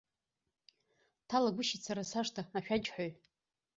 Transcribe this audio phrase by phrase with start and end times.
[1.19, 3.11] Дҭалагәышьеит сара сашҭа ашәаџьҳәаҩ.